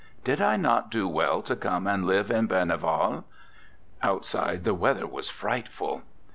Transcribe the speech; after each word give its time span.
Did 0.23 0.41
I 0.41 0.55
not 0.57 0.89
do 0.89 1.07
well 1.07 1.43
to 1.43 1.55
come 1.55 1.85
and 1.85 2.07
live 2.07 2.31
at 2.31 2.47
Berneval? 2.47 3.23
[Outside 4.01 4.63
the 4.63 4.73
weather 4.73 5.05
was 5.05 5.29
frightful. 5.29 6.01